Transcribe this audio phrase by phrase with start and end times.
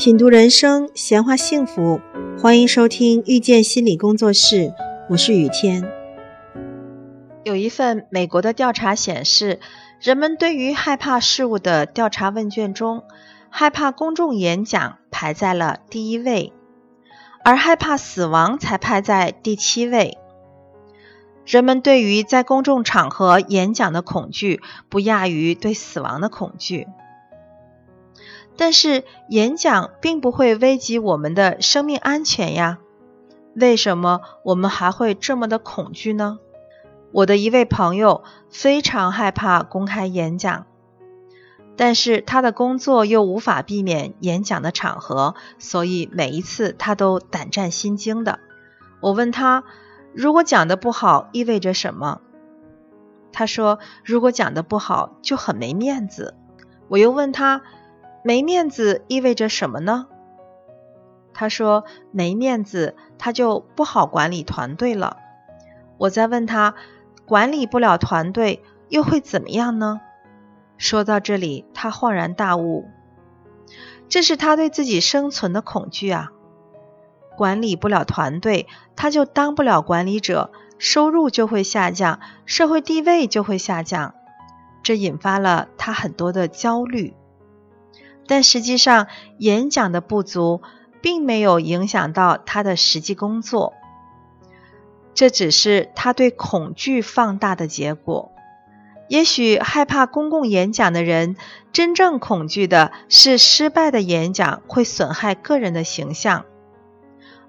[0.00, 2.00] 品读人生，闲话幸福，
[2.40, 4.72] 欢迎收听遇见心理工作室，
[5.10, 5.86] 我是雨天。
[7.44, 9.60] 有一份美国的调查显示，
[10.00, 13.04] 人们对于害怕事物的调查问卷中，
[13.50, 16.54] 害怕公众演讲排在了第一位，
[17.44, 20.16] 而害怕死亡才排在第七位。
[21.44, 26.86] 人们对于在公众场合演讲的恐惧，不亚于对死亡的恐惧。
[28.56, 32.78] 但是演讲并不会危及我们的生命安全呀，
[33.54, 36.38] 为什么我们还会这么的恐惧呢？
[37.12, 40.66] 我的一位朋友非常害怕公开演讲，
[41.74, 48.38] 但是他的工作又无法避免演讲的场合，所以每一次他都胆战心惊的。
[49.00, 49.64] 我问他，
[50.12, 52.20] 如果讲的不好意味着什么？
[53.32, 56.36] 他说，如果讲的不好就很没面子。
[56.88, 57.62] 我又问他。
[58.22, 60.06] 没面子意味着什么呢？
[61.32, 65.16] 他说：“没面子，他就不好管理团队了。”
[65.96, 66.74] 我再问他
[67.24, 70.00] ：“管理不了团队又会怎么样呢？”
[70.76, 72.88] 说到这里，他恍然大悟，
[74.08, 76.30] 这是他对自己生存的恐惧啊！
[77.36, 84.14] 管理不了团队，他就当不了管理者，收入就会下降，社会地位就会下降，
[84.82, 87.14] 这引发了他很多的焦虑。
[88.30, 90.62] 但实际上，演讲的不足
[91.00, 93.74] 并没有影响到他的实际工作，
[95.14, 98.30] 这只是他对恐惧放大的结果。
[99.08, 101.34] 也许害怕公共演讲的人，
[101.72, 106.44] 真正恐惧的是失败的演讲会损害个人的形象，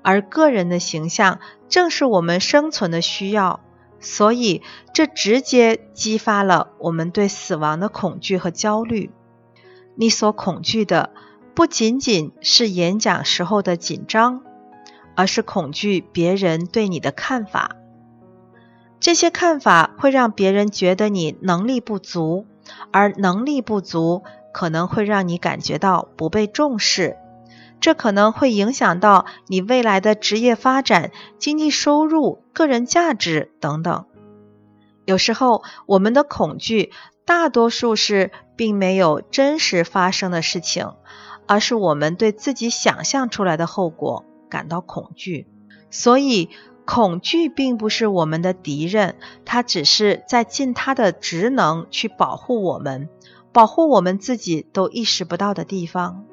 [0.00, 3.60] 而个人的形象正是我们生存的需要，
[4.00, 4.62] 所以
[4.94, 9.10] 这直接激发了我们对死亡的恐惧和焦虑。
[9.94, 11.10] 你所恐惧的
[11.54, 14.42] 不仅仅是演讲时候的紧张，
[15.14, 17.76] 而是恐惧别人对你的看法。
[18.98, 22.46] 这些看法会让别人觉得你能力不足，
[22.92, 27.16] 而能力不足可能会让你感觉到不被重视，
[27.80, 34.04] 这可能会影响到你未来的职业发展、经济收入、个人价值等等。
[35.04, 36.92] 有时候，我们的恐惧。
[37.30, 40.94] 大多数是并没有真实发生的事情，
[41.46, 45.46] 而是我们对自己想象出来的后果感到恐惧。
[45.90, 46.50] 所以，
[46.84, 49.14] 恐惧并不是我们的敌人，
[49.44, 53.08] 它只是在尽它的职能去保护我们，
[53.52, 56.24] 保护我们自己都意识不到的地方。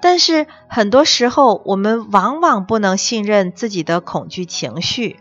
[0.00, 5.18] 但是，很多时候我们往往不能信任自己的恐惧情绪，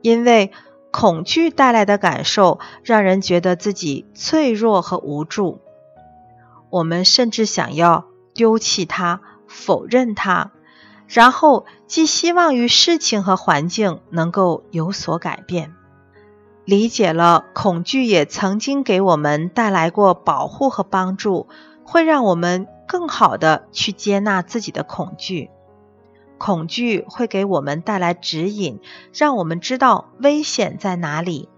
[0.00, 0.52] 因为。
[0.90, 5.60] 恐惧带来的感受让人觉得自己脆弱和无助，
[6.68, 10.50] 我们甚至想要丢弃它、否认它，
[11.06, 15.74] 然后寄希望于事情和环境能够有所改变。
[16.64, 21.48] 理解了恐惧也曾经给我们带来过保护和帮助，
[21.84, 25.50] 会让我们更好的去接纳自己的恐惧。
[26.40, 28.80] 恐惧会给我们带来指引，
[29.12, 31.50] 让我们知道危险在哪里。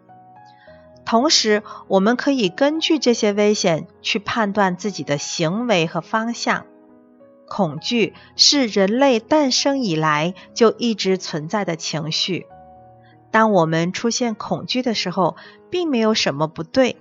[1.05, 6.67] 同时，我们可以根据这些危险去判断自己的行为和方向。
[7.47, 12.47] 恐惧是人类诞生以来就一直存在的情绪。
[13.31, 15.37] 当我们出现恐惧的时候，
[15.71, 16.97] 并没有什么不对。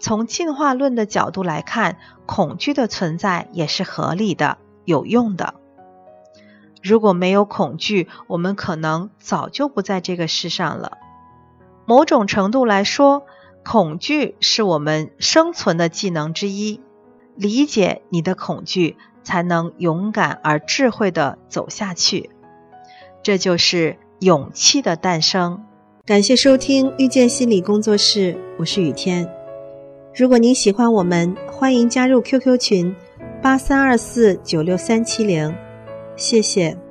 [0.00, 5.61] 从进化论的角度来看，恐惧的存在也是合理的、有用的。
[6.82, 10.98] 如果没有恐惧，我们可能早就不在这个世上了。
[11.86, 13.22] 某种程度来说，
[13.64, 16.80] 恐惧是我们生存的技能之一。
[17.34, 22.30] 理解你的恐惧，才能勇敢而智慧的走下去。
[23.22, 25.64] 这就是勇气的诞生。
[26.04, 29.32] 感谢收听遇见心理工作室，我是雨天。
[30.14, 32.94] 如果您喜欢我们，欢迎加入 QQ 群
[33.40, 35.54] 八三二四九六三七零。
[36.16, 36.81] 谢谢。